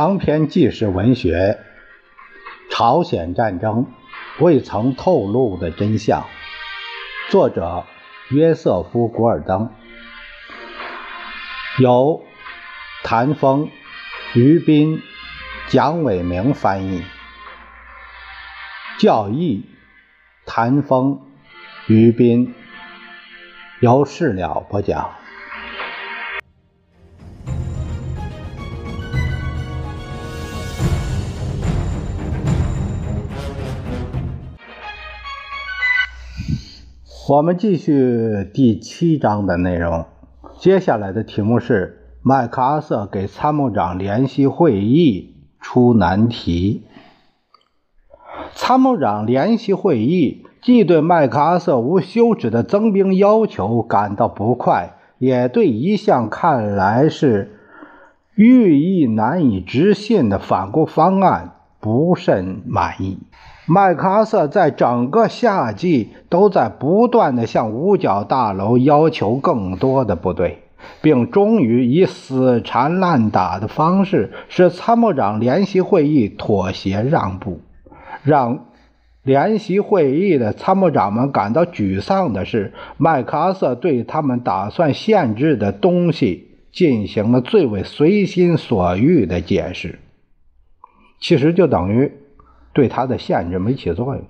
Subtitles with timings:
[0.00, 1.58] 长篇纪实文学
[2.72, 3.86] 《朝鲜战争
[4.38, 6.22] 未曾透露的真相》，
[7.32, 7.84] 作者
[8.30, 9.72] 约瑟夫·古尔登，
[11.80, 12.22] 由
[13.02, 13.70] 谭峰、
[14.34, 15.02] 于斌、
[15.66, 17.02] 蒋伟明翻译，
[19.00, 19.68] 教义
[20.46, 21.22] 谭峰、
[21.88, 22.54] 于斌，
[23.80, 25.17] 由事了播讲。
[37.30, 40.06] 我们继续第七章的内容。
[40.56, 46.84] 接下来的题目是麦克阿瑟给参谋长联席会议出难题。
[48.54, 57.58] 参谋长联席会议既对麦克阿瑟无休止的增兵要求感到不快，也对一项看来是
[58.36, 63.18] 寓意难以置信的反攻方案不甚满意。
[63.70, 70.62] 麦克阿瑟在整个夏季都在不断地向五角大楼要求更多的部队，
[71.02, 77.60] 并终于以死缠烂打的方式使参谋长联席会议妥协让步。
[78.22, 78.64] 让
[79.22, 89.98] 联席会议的参谋长们感到沮丧的是，麦克阿瑟对他们打算限制的东西进行了最为随心所欲的解释，
[91.20, 92.10] 其实就等于。
[92.78, 94.22] 对他的限制没起作用。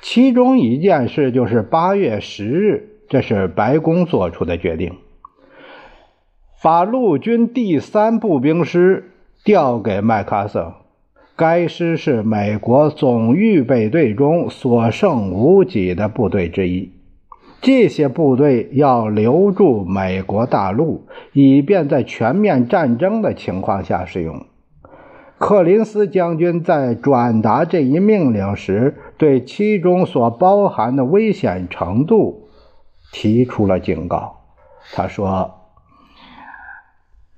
[0.00, 4.92] 其中一件事就是八月十日，这是白宫做出的决定，
[6.62, 9.10] 把陆军第三步兵师
[9.42, 10.74] 调给麦克阿瑟。
[11.34, 16.92] 该师是美国总预备队中所剩无几的部队之一。
[17.60, 24.46] 这些部队要留住美国大陆，以便在全面战争的情况下使用。
[25.38, 32.48] 克林斯将军在转达这一命令时，对其中所包含的危险程度
[33.12, 34.40] 提出了警告。
[34.92, 35.52] 他说：“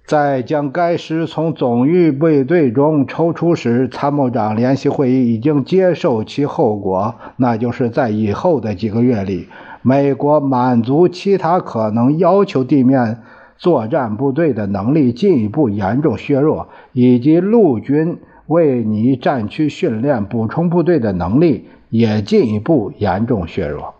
[0.08, 9.48] 在将该师从总预备队中抽出时，参谋长联席会议已经接受其后果，那就是在以后的几个月里，
[9.82, 13.18] 美国满足其他可能要求地面。”
[13.60, 18.16] 作战部队的能力进一步严重削弱，以及陆军
[18.46, 23.94] 为你战区训练补充部队的能力也进一步严重削弱。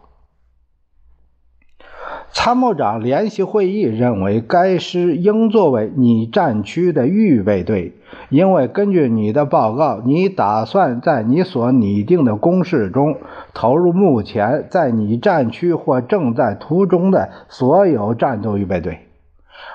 [2.32, 7.92] 参谋长联席会议认为，该师应作为你战区的预备队，
[8.30, 13.16] 因为根据你的报告，你打算在你所拟定的攻势中
[13.52, 19.09] 投入目前在你战区或正在途中的所有战斗预备队。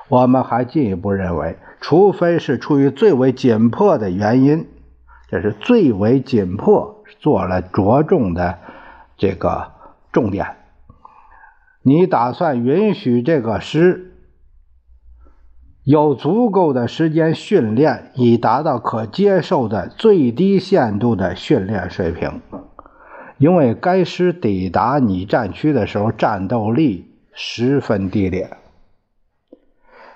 [0.07, 4.67] 我们还进一步认为，除非是出于最为紧迫的原因，
[5.29, 8.59] 这是最为紧迫做了着重的
[9.17, 9.71] 这个
[10.11, 10.55] 重点。
[11.81, 14.13] 你打算允许这个师
[15.83, 22.41] 有足够的时间训练，以达到可接受的最低限度的训练水平？
[23.37, 28.49] 因为该师抵达你战区的时候，战斗力十分低劣。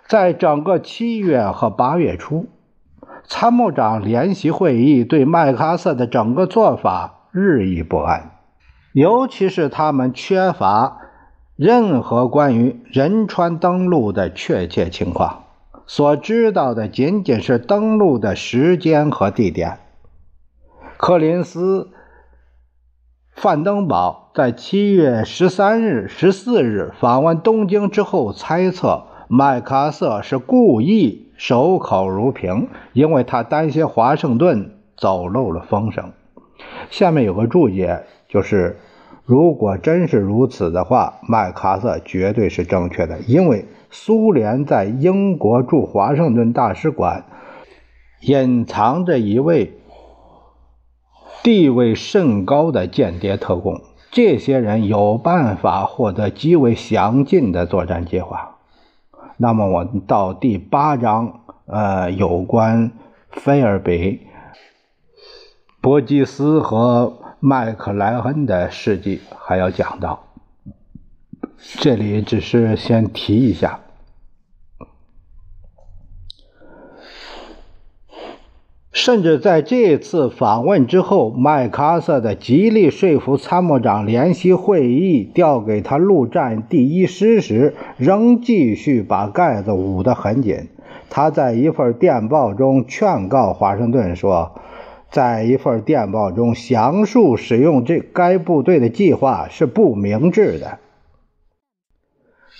[0.10, 2.48] 在整个七月和八月初，
[3.26, 8.32] 参谋长联席会议对麦克阿瑟的整个做法日益不安，
[8.92, 10.98] 尤其是他们缺乏
[11.56, 15.44] 任何关于仁川登陆的确切情况，
[15.86, 19.78] 所知道的仅仅是登陆的时间和地点。
[20.98, 21.92] 柯林斯、
[23.36, 29.04] 范登堡在七月十三日、十四日访问东京之后猜测。
[29.32, 36.14] 麦克阿瑟是故意守口如瓶，因为他担心华盛顿走漏了风声。
[36.90, 38.80] 下面有个注解，就是
[39.26, 47.26] 如果真是如此的话，麦克阿瑟绝对是正确的，因为苏联在英国驻华盛顿大使馆
[48.22, 49.78] 隐藏着一位
[51.44, 53.80] 地位甚高的间谍特工，
[54.10, 58.56] 这些人有办法获得极为详尽的作战计划。
[59.42, 62.92] 那么我到第八章，呃，有关
[63.32, 64.28] 菲尔比、
[65.80, 70.26] 伯基斯和麦克莱恩的事迹还要讲到，
[71.78, 73.80] 这里只是先提一下。
[79.02, 90.68] 甚至在这次访问之后，麦克阿瑟的极力说服参谋长联席会议调给他陆战第一师时，仍继续把盖子捂得很紧。
[91.10, 94.52] 他在一份电报中劝告华盛顿说，
[95.10, 100.78] 在一份电报中详述使用这该部队的计划是不明智的。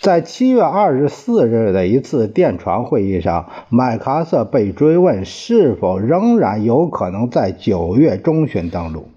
[0.02, 9.10] 在七月二十四日的一次电传会议上，麦克阿瑟被追问是否仍然有可能在九月中旬登陆。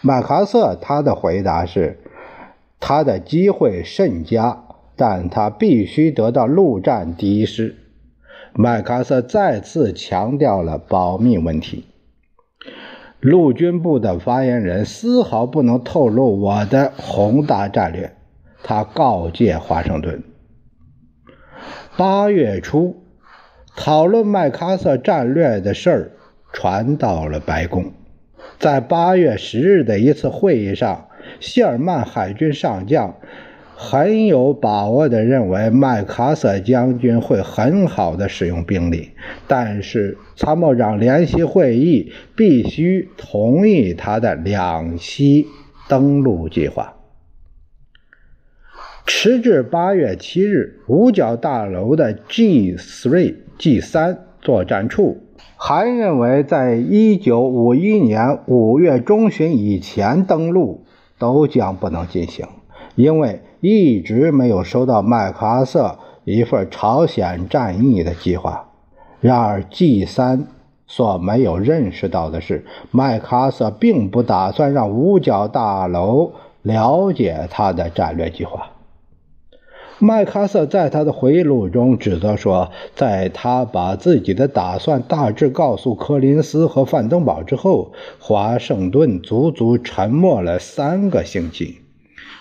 [0.00, 2.00] 麦克阿瑟他的回答是：
[2.80, 4.64] 他的机会甚佳，
[4.96, 7.76] 但他必须得到陆战第一师。
[8.54, 11.84] 麦克阿瑟再次强调了保密问题。
[13.20, 18.16] 陆军部的发言人丝毫不能透露我的宏大战略。
[18.66, 20.22] 他告诫华盛顿：
[21.98, 23.04] 八月初
[23.76, 26.10] 讨论麦克阿瑟战略的事儿
[26.50, 27.92] 传到了白宫。
[28.58, 31.08] 在八月十日的一次会议上，
[31.40, 33.14] 谢尔曼海军上将
[33.76, 39.10] 很有把握地认为麦克阿瑟将军会很好地使用兵力，
[39.46, 45.44] 但是参谋长联席会议必须同意他的两栖
[45.86, 46.93] 登陆计划。
[49.24, 55.16] 迟至八月七日，五角大楼的 G 3 G 三作战处
[55.56, 60.84] 还认为，在一九五一年五月中旬以前登陆
[61.18, 62.46] 都将不能进行，
[62.96, 68.72] 因为一直没有收到麦克阿瑟一份朝鲜战役的计划。
[69.22, 70.48] 然而，G 三
[70.86, 78.72] 所没有认识到的是，麦克阿瑟并不打算让五角大楼了解他的战略计划。
[80.00, 91.80] 麦克阿瑟在他的回忆录中指责说，在他把自己的打算大致告诉柯林斯和范登堡之后，华盛顿足足沉默了三个星期。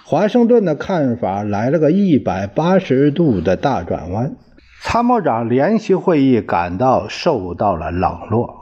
[0.03, 4.35] 华盛顿的看法来了个一百八十度的大转弯，
[4.81, 8.55] 参谋长联席会议感到受到了冷落。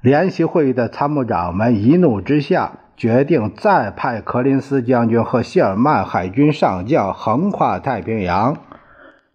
[0.00, 2.78] 联席会议的参谋长们一怒之下。
[2.96, 8.56] 决定再派柯林斯将军和谢尔曼海军上将横跨太平洋。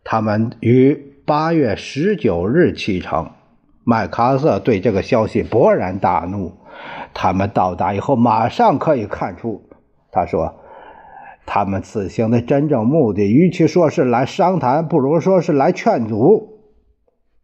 [0.03, 3.29] 他们于八月十九日启程。
[3.83, 6.53] 麦克阿瑟对这个消息勃然大怒。
[7.13, 9.61] 他们到达以后，马上可以看出，
[10.11, 10.55] 他说，
[11.45, 16.50] 他们此行的真正目的，与其说是来商谈，不如说是来劝阻。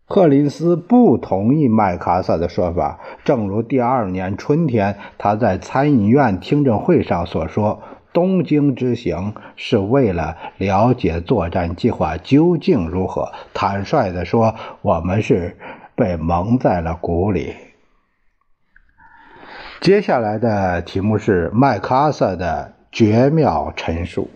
[0.10, 7.82] 赫林斯不同意麦克阿瑟的说法，正如第二年春天他在参议院听证会上所说
[8.14, 15.58] ：“东京之行是为了了解作战计划究竟如何。”坦率地说，我们是
[15.94, 17.54] 被蒙在了鼓里。
[19.82, 24.30] 接下来的题目是麦克阿瑟的绝妙陈述。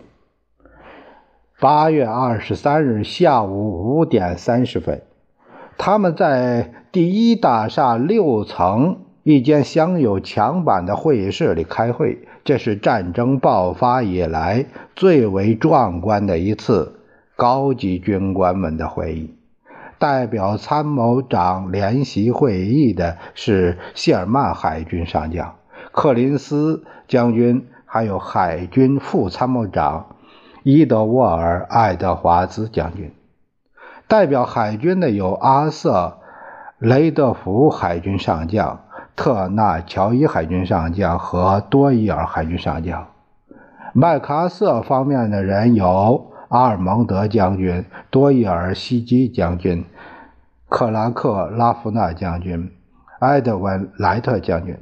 [1.61, 5.01] 八月二十三日下午五点三十分。
[5.83, 16.99] 他们在第一大厦六层一间镶有墙板的会议室里开会，这是战争爆发以来最为壮观的一次
[17.35, 19.33] 高级军官们的会议。
[19.97, 25.55] 代表参谋长联席会议的是谢尔曼海军上将、
[25.91, 30.15] 克林斯将军，还有海军副参谋长
[30.61, 33.11] 伊德沃尔·爱德华兹将军。
[34.11, 36.17] 代表海军的有阿瑟·
[36.85, 38.81] 雷德福海军上将、
[39.15, 43.07] 特纳乔伊海军上将和多伊尔海军上将。
[43.93, 49.85] 麦克阿瑟方面的人有阿尔蒙德将军、多伊尔西基将军、
[50.67, 52.69] 克拉克拉夫纳将军、
[53.19, 54.77] 埃德温莱特将军。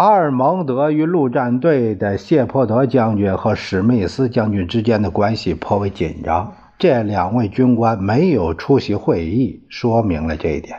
[0.00, 6.54] 阿尔蒙德与陆战队的谢泼德将军和史密斯将军之间的关系颇为紧张。
[6.78, 10.78] 这两位军官没有出席会议，说明了这一点。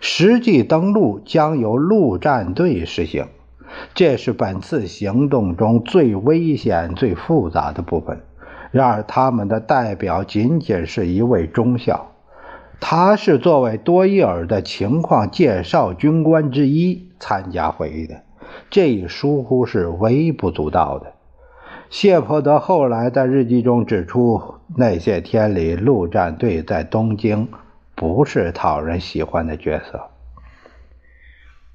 [0.00, 3.26] 实际登陆将由陆战队实行，
[3.92, 8.22] 这是本次行动中最危险、最复杂的部分。
[8.70, 12.06] 然而，他们的代表仅仅是一位中校，
[12.80, 17.06] 他是作为多伊尔的情况介绍军官之一。
[17.22, 18.22] 参加会议的
[18.70, 21.12] 这一疏忽是微不足道的。
[21.88, 24.40] 谢泼德后来在日记中指出，
[24.76, 27.48] 那些天里陆战队在东京
[27.96, 30.10] 不是讨人喜欢的角色。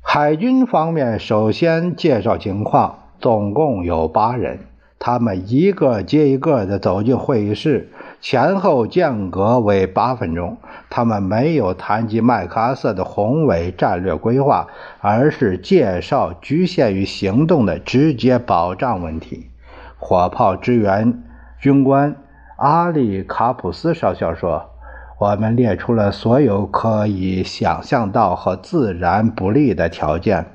[0.02, 4.60] 海军方面首先介绍情况，总共有八人，
[4.98, 7.90] 他们一个接一个的走进会议室。
[8.22, 10.58] 前后间隔为八分钟，
[10.90, 14.68] 他们没有谈及麦克阿瑟的宏伟战略规划，
[15.00, 19.52] 而是介绍局限于行动的直接保障问题。
[19.98, 21.24] 火炮支援
[21.60, 22.16] 军官
[22.58, 24.72] 阿里卡普斯少校说
[25.20, 30.48] ：“我们列出了所有可以想象到和自然不利的条件，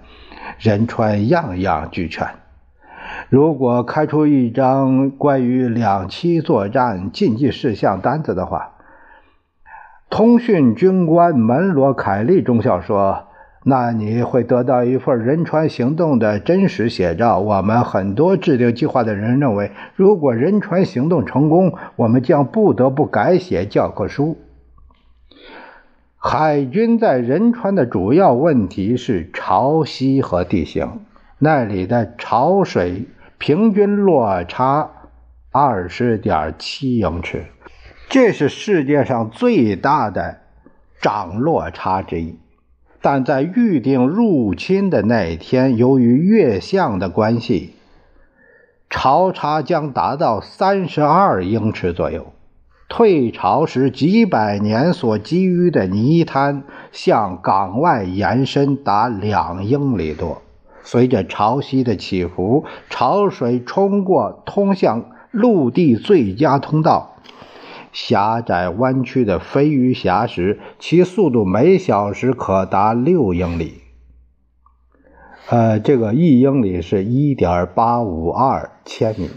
[0.59, 2.26] 仁川样样俱全。
[3.30, 8.72] 如果开出一张关于两栖作战禁忌事项单子的话，
[10.10, 13.25] 通讯军官门罗凯利中校说。”
[13.62, 17.40] 那你会得到一份仁川行动的真实写照。
[17.40, 24.38] 我们很多制定计划的人认为，如果仁川行动成功，我们将不得不改写教科书。
[26.16, 31.00] 海军在仁川的主要问题是潮汐和地形，
[31.38, 33.08] 那里的潮水
[33.40, 34.90] 平均落差
[35.50, 37.47] 二十点七英尺，
[38.11, 40.40] 这是世界上最大的
[41.00, 42.38] 涨落差之一。
[43.00, 47.76] 但在预定入侵的那天，由于月相的关系，
[48.90, 52.35] 潮差将达到三十二英尺左右。
[52.90, 60.42] 退潮时，几百年所积淤的泥滩向港外延伸达两英里多。
[60.82, 67.16] 随着潮汐的起伏，潮水冲过通向陆地最佳通道。
[67.92, 73.80] 狭窄弯曲的飞鱼峡时，其速度每小时可达六英里。
[75.49, 79.30] 呃，这个一英里是一点八五二千米。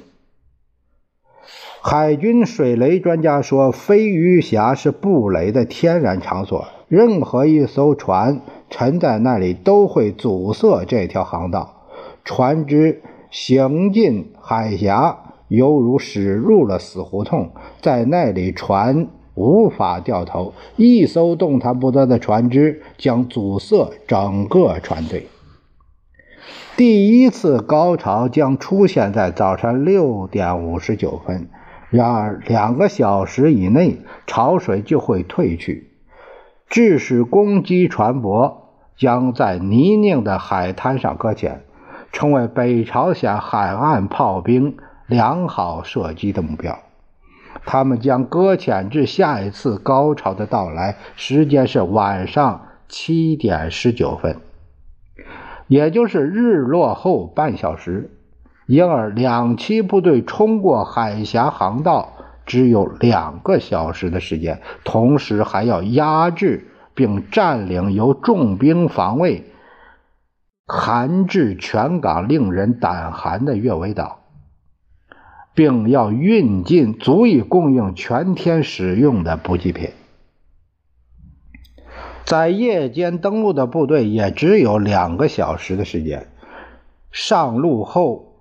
[1.82, 11.88] 海军水雷专家说，飞鱼峡是布雷的天然场所，任何一艘船沉在那里都会阻塞这条航道，
[12.24, 15.20] 船只行进海峡。
[15.50, 25.28] 犹如驶入了死胡同，在那里船无法掉头，一艘动弹不得的船只将阻塞整个船队。
[26.76, 31.50] 第一次高潮将出现在早晨六点五十九分，
[31.92, 35.92] 然而两个小时以内潮水就会退去，
[36.74, 38.56] 致使攻击船舶
[38.98, 41.62] 将在泥泞的海滩上搁浅，
[42.12, 44.76] 成为北朝鲜海岸炮兵。
[45.06, 46.80] 良好射击的目标，
[47.68, 54.38] 他们将搁浅至下一次高潮的到来，时间是晚上七点十九分，
[55.68, 58.10] 也就是日落后半小时。
[58.66, 62.14] 因而，两栖部队冲过海峡航道
[62.46, 69.46] 只有两个小时的时间，同时还要压制并占领由重兵防卫、
[70.68, 74.20] 寒至全港、令人胆寒的月尾岛。
[75.56, 79.92] 并要运进足以供应全天使用的补给品。
[82.26, 86.28] 在夜间登陆的部队也只有两个小时的时间。
[87.12, 88.40] 上路后，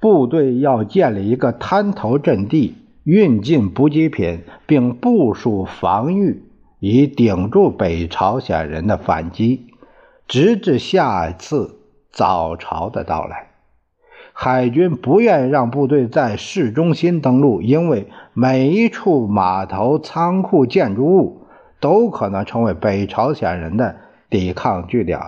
[0.00, 2.74] 部队要建立一个滩头阵地，
[3.04, 6.44] 运进补给品，并部署防御，
[6.78, 9.66] 以顶住北朝鲜人的反击，
[10.28, 11.80] 直至下次
[12.12, 13.48] 早朝的到来。
[14.32, 21.42] 海军不愿让部队在市中心登陆，因为每一处码头、仓库、建筑物
[21.80, 23.96] 都可能成为北朝鲜人的
[24.30, 25.20] 抵抗据点。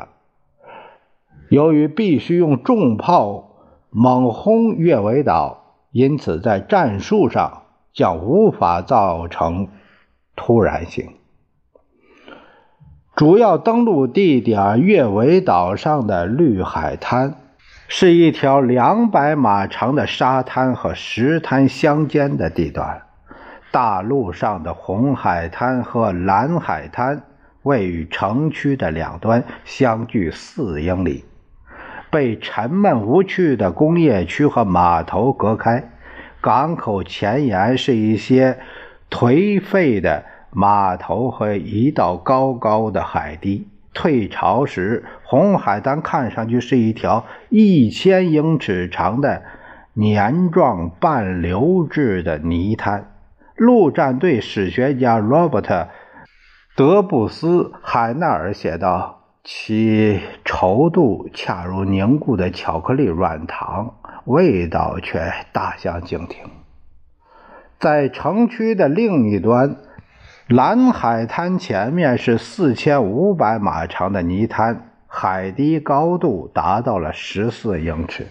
[1.50, 3.50] 由于必须用重炮
[3.90, 7.63] 猛轰越尾岛，因此在战术上
[7.94, 9.68] 将无法造成
[10.36, 11.14] 突然性。
[13.16, 17.36] 主要登陆地点月尾岛上的绿海滩。
[17.86, 23.02] 是一条两百码长的沙滩和石滩相间的地段。
[23.70, 27.22] 大陆上的红海滩和蓝海滩
[27.62, 31.24] 位于城区的两端，相距四英里，
[32.10, 35.92] 被沉闷无趣的工业区和码头隔开。
[36.44, 38.58] 港口前沿是一些
[39.08, 43.66] 颓废的码头和一道高高的海堤。
[43.94, 49.42] 退潮时，红海滩看上去是一条一千英尺长的
[49.94, 53.10] 黏状半流质的泥滩。
[53.56, 55.74] 陆战队史学家罗伯特·
[56.76, 66.44] 德布斯·海纳尔写道：“其稠度恰如凝固的巧克力软糖，味道却大相径庭。”
[67.78, 69.76] 在城区的另一端。
[70.46, 78.26] 蓝海滩前面是四千五百码长的泥滩，海堤高度达到了十四英尺。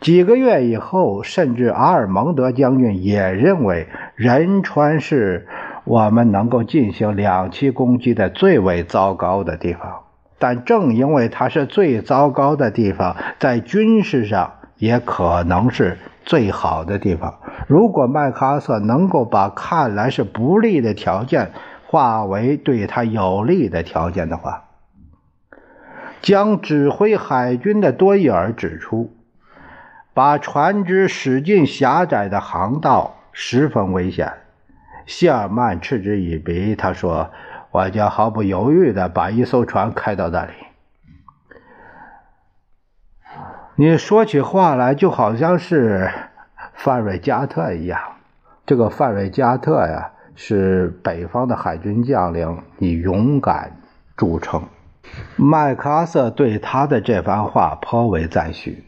[0.00, 5.48] 几个月以后，甚至阿尔蒙德将军也认为仁川是
[5.84, 10.04] 我们能够进行两栖攻击的最为糟糕的地方。
[10.38, 17.38] 但正因为它是最糟糕的地方，在军事上也可能是最好的地方。
[17.68, 21.52] 如果麦克阿瑟能够把看来是不利的条件
[21.86, 24.64] 化为对他有利的条件的话，
[26.20, 29.12] 将指挥海军的多伊尔指出，
[30.12, 34.32] 把船只驶进狭窄的航道十分危险。
[35.06, 37.30] 谢尔曼嗤之以鼻，他说
[37.72, 40.52] ：“我将毫不犹豫地把一艘船开到那里。”
[43.76, 46.10] 你说起话来就好像是
[46.74, 47.98] 范瑞加特一样。
[48.64, 53.72] 这个范瑞加特呀，是北方的海军将领，以勇敢
[54.16, 54.62] 著称。
[55.36, 58.84] 麦克阿瑟对他的这番话颇为赞许。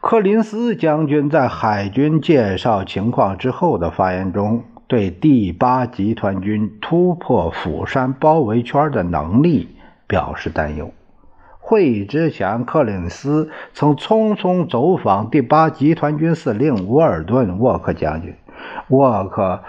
[0.00, 9.74] 柯林斯将军在海军介绍情况之后的发言中，对第八集团军突破釜山包围圈的能力
[10.06, 10.90] 表示担忧。
[11.58, 18.34] 会议之前，克林斯曾匆匆走访第八集团军司令沃尔顿·沃克将军。
[18.88, 19.62] 沃克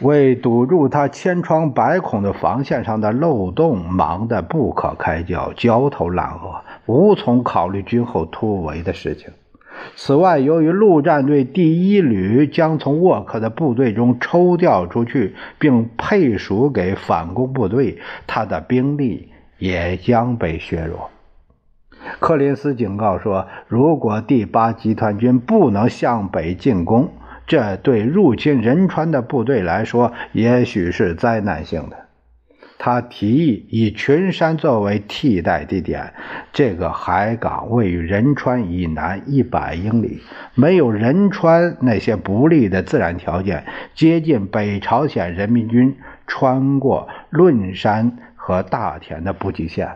[0.00, 9.30] 为堵住他千疮百孔的防线上的漏洞忙得不可开交，焦头烂额，无从考虑今后突围的事情。
[9.96, 21.10] 此外，由于陆战队第一旅将从沃克的部队中抽调出去，并配属给反攻部队，他的兵力也将被削弱。
[22.18, 27.12] 柯林斯警告说：“如果第八集团军不能向北进攻，
[27.46, 31.96] 这对入侵仁川的部队来说，也许是灾难性的。”
[32.82, 36.14] 他提议以群山作为替代地点。
[36.50, 40.22] 这个海港位于仁川以南一百英里，
[40.54, 45.94] 没有仁川那些不利的自然条件，接近北朝鲜人民军
[46.26, 49.90] 穿过论山和大田的补给线。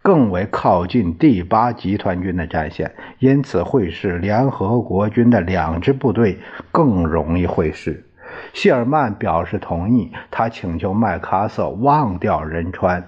[0.00, 6.38] 更为靠近第八集团军的战线，因此会使联合国军的两支部队
[6.70, 8.04] 更容易会师。
[8.52, 13.04] 谢尔曼表示同意，他请求麦克阿瑟忘掉仁川，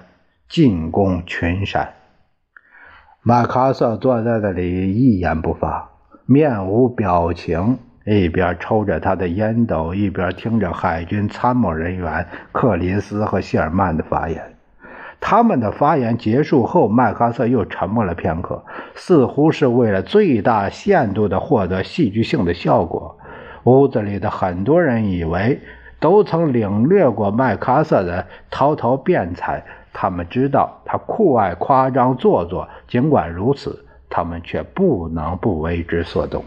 [0.48, 1.94] 进攻群山。
[3.22, 5.90] 麦克阿瑟坐在那里一言不发，
[6.26, 14.56] 面无表情，一边抽着他的烟斗，一边听着海军参谋人员克林斯和谢尔曼的发言。
[15.22, 18.64] 他们的发言结束后，麦克阿瑟又沉默了片刻，
[18.94, 23.18] 似乎是为了最大限度地获得戏剧性的效果。
[23.64, 25.60] 屋子里的很多人以为
[25.98, 32.68] 都曾领略过麦克阿瑟的滔滔辩才，他们知道他酷爱夸张做作。
[32.88, 36.44] 尽管如此，他们却不能不为之所动。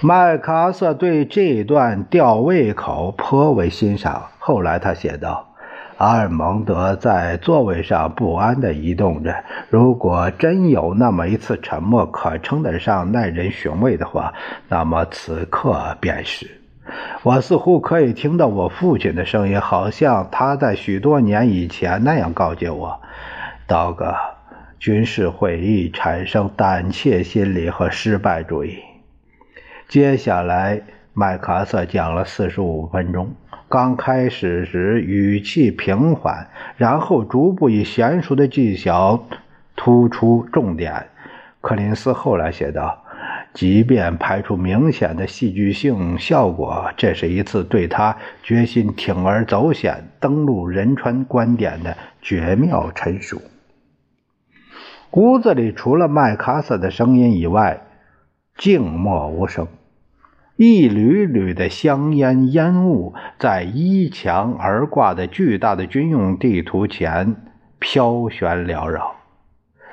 [0.00, 4.26] 麦克阿瑟对这段吊胃口颇为欣赏。
[4.38, 5.55] 后来他写道。
[5.98, 9.34] 阿尔蒙德在座位上不安地移动着。
[9.70, 14.34] 如果真有那么一次沉默可称得上耐人寻味的话，
[14.68, 16.60] 那么此刻便是。
[17.22, 23.00] 我似乎可以听到我父亲的声音，好像他在许多年以前那样告诫我
[23.66, 24.14] ：“道格，
[24.78, 28.78] 军事会议产生胆怯心理和失败主义。”
[29.88, 30.82] 接下来，
[31.18, 33.30] 麦克阿瑟讲了四十五分钟。
[33.70, 39.24] 刚开始时语气平缓，然后逐步以娴熟的技巧
[39.76, 41.06] 突出重点。
[41.62, 43.02] 柯林斯后来写道
[43.54, 53.40] ：“即便排除明显的戏剧性效果，这是一次对他决心铤而走险登陆仁川观点的绝妙陈述。”
[55.12, 57.80] 屋子里除了麦克阿瑟的声音以外，
[58.58, 59.66] 静默无声。
[60.56, 67.36] 一缕缕的香烟烟雾在依墙而挂的巨大的军用地图前
[67.78, 69.16] 飘旋缭绕。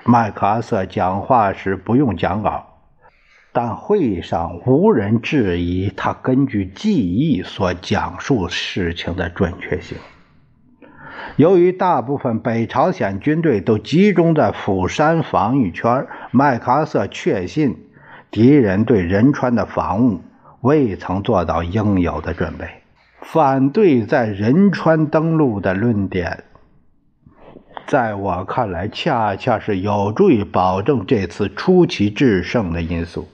[0.06, 2.66] 麦克阿瑟讲话时不用讲稿，
[3.52, 9.98] 但会上无人质疑他根据记忆所讲述事情的准确性。
[11.36, 17.76] 由于大部分北朝鲜军队都集中在釜山防御圈，麦克阿瑟确信
[18.32, 20.22] 敌人对仁川的防务。
[20.64, 22.66] 未曾做到应有的准备，
[23.22, 26.46] 反对在仁川登陆的论点，
[27.86, 33.28] 在我看来，恰恰是有助于保证这次出奇制胜的因素。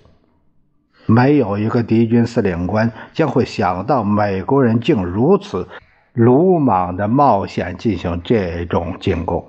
[1.05, 5.67] 没有一个敌军司令官将会想到美国人竟如此
[6.13, 9.45] 鲁莽的冒险进行这种进攻。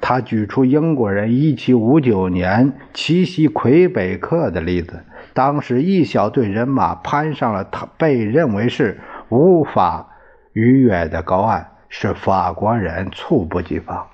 [0.00, 5.02] 他举出英国人1759年奇袭魁北克的例子。
[5.36, 10.08] 当时，一小队人马攀上了他被认为是无法
[10.54, 14.06] 逾越的高岸，使法国人猝不及防。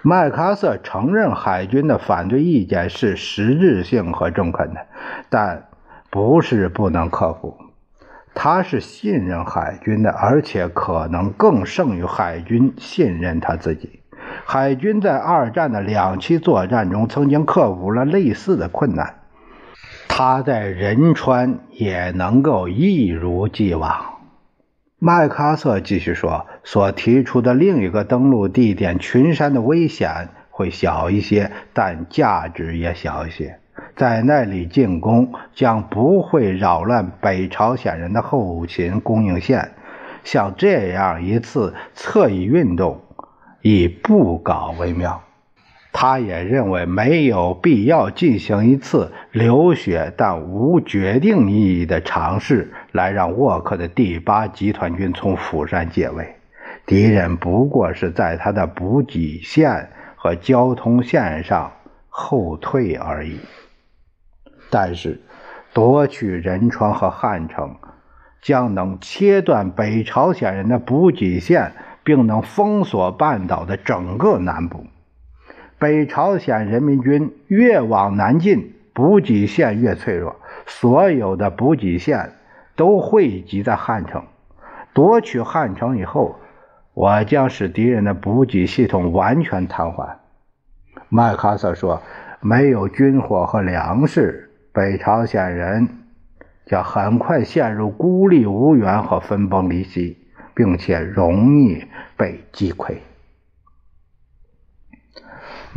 [0.00, 4.86] 麦克阿瑟承认海军的反对意见是实质性和中肯的，
[5.28, 5.68] 但
[6.08, 7.58] 不是不能克服。
[8.34, 14.00] 他是信任海军的，而且可能更胜于海军信任他自己。
[14.46, 19.16] 海军在二战的两栖作战中曾经克服了类似的困难，
[20.18, 24.14] 他在仁川也能够一如既往。
[24.98, 33.58] 麦克阿瑟继续说：“所提出的另一个登陆地点群山的危险会小一些，但价值也小一些。
[33.94, 39.72] 在那里进攻将不会扰乱北朝鲜人的后勤供应线。
[40.24, 43.02] 像这样一次侧翼运动，
[43.60, 45.20] 以不搞为妙。”
[45.98, 56.36] 他也认为没有必要进行一次流血但无决定意义的尝试，来让沃克的第八集团军从釜山解围。
[56.84, 61.72] 敌人不过是在他的补给线和交通线上
[62.10, 63.40] 后退而已。
[64.68, 65.22] 但是，
[65.72, 67.74] 夺取仁川和汉城，
[68.42, 71.72] 将能切断北朝鲜人的补给线，
[72.04, 74.84] 并能封锁半岛的整个南部。
[75.78, 80.36] 北朝鲜人民军越往南进，补给线越脆弱。
[80.66, 82.32] 所有的补给线
[82.74, 84.24] 都汇集在汉城。
[84.94, 86.36] 夺取汉城以后，
[86.94, 90.14] 我将使敌人的补给系统完全瘫痪。
[91.10, 92.02] 麦克阿瑟说
[92.40, 95.88] ：“没有军火和粮食，北朝鲜人
[96.64, 100.16] 将很快陷入孤立无援和分崩离析，
[100.54, 101.84] 并且容易
[102.16, 102.94] 被击溃。”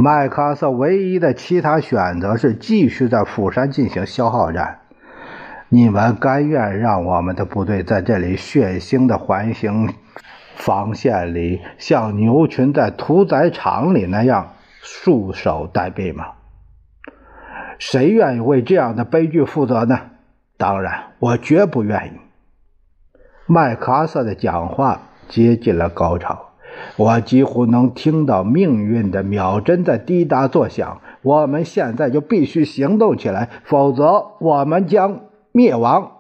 [0.01, 4.79] 麦克阿瑟唯一的其他选择是继续在釜山进行消耗战。
[5.67, 9.93] 你们甘愿让我们的部队在这里血腥的环形
[10.55, 16.27] 防线里，像牛群在屠宰场里那样束手待毙吗？
[17.77, 19.99] 谁愿意为这样的悲剧负责呢？
[20.57, 22.11] 当然，我绝不愿意。
[23.45, 26.48] 麦克阿瑟的讲话接近了高潮。
[26.97, 31.01] 我几乎能听到命运的秒针在滴答作响。
[31.21, 36.11] 我们现在就必须行动起来，否则我们将灭亡。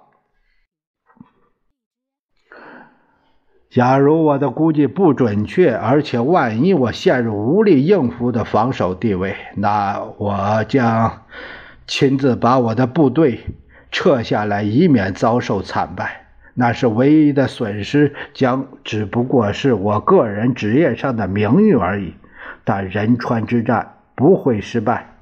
[3.69, 11.21] 假如我的估计不准确，而且万一我陷入无力应付的防守地位，那我将
[11.85, 13.41] 亲自把我的部队
[13.91, 16.18] 撤下来，以免遭受惨败。
[16.59, 22.15] 那是唯一的损失，将只不过是我个人职业上的名誉而已。
[22.65, 25.15] 但仁川之战不会失败，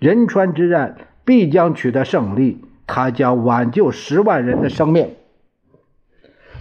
[0.00, 5.10] 仁川之战必将取得胜利，它将挽救十万人的生命。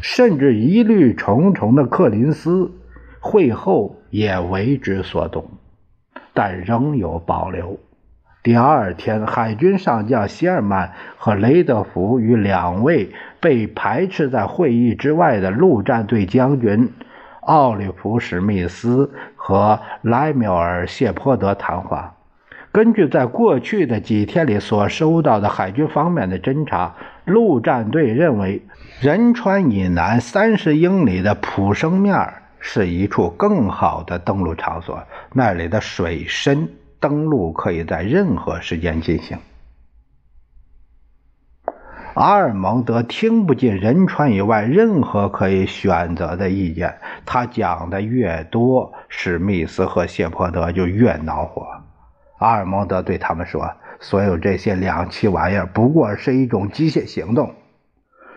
[0.02, 2.72] 甚至疑虑重重的克林斯
[3.20, 5.50] 会后也为之所动，
[6.36, 7.80] 但仍有保留。
[8.44, 16.92] 第二天，海军上将希尔曼和雷德福与两位被排斥在会议之外的陆战队将军
[17.42, 22.16] 奥利弗·史密斯和莱缪尔·谢泼德谈话。
[22.72, 28.66] 根据在过去的几天里所收到的海军方面的侦察，陆战队认为
[29.02, 36.70] 仁川以南三十英里的普生面是一处更好的登陆场所，那里的水深。
[37.02, 39.38] 登陆可以在任何时间进行。
[42.14, 51.66] 阿尔蒙德听不进仁川以外任何可以选择的意见，他讲的越多，史密斯和谢泼德就越恼火。
[52.38, 57.56] 阿尔蒙德对他们说：“所有这些两栖玩意儿不过是一种机械行动。”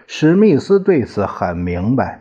[0.07, 2.21] 史密斯对此很明白。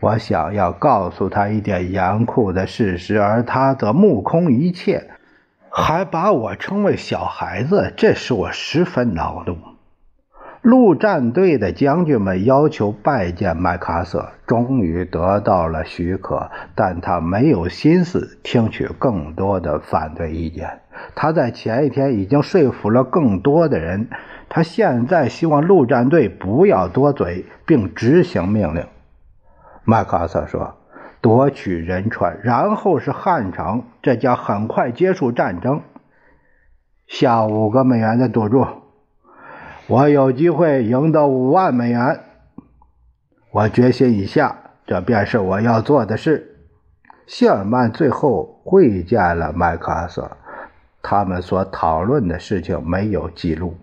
[0.00, 5.10] 我想要告诉他一点严酷的事实，而他则目空一切。
[5.74, 9.56] 还把我称为小孩子，这使我十分恼怒。
[10.60, 20.80] 陆战队的将军们要求拜见麦克阿瑟，终于得到了许可，但他没有心思听取更多的反对意见。
[21.14, 24.10] 他在前一天已经说服了更多的人，
[24.50, 28.84] 他现在希望陆战队不要多嘴，并执行命令。
[29.84, 30.76] 麦克阿瑟说。
[31.22, 35.80] 夺取仁川，然后是汉城，这将很快结束战争。
[37.06, 38.66] 下五个美元的赌注，
[39.86, 42.20] 我有机会赢得五万美元。
[43.52, 46.58] 我决心已下，这便是我要做的事。
[47.24, 50.36] 谢尔曼最后会见了麦克阿瑟，
[51.02, 53.76] 他们所讨论的事情没有记录，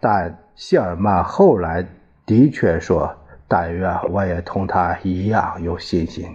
[0.00, 1.86] 但谢尔曼后来
[2.26, 3.14] 的确说。
[3.56, 6.26] 但愿我也同他一样有信心。